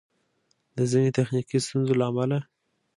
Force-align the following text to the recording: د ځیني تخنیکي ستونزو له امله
د 0.77 0.79
ځیني 0.91 1.09
تخنیکي 1.17 1.57
ستونزو 1.65 1.93
له 1.99 2.05
امله 2.11 2.39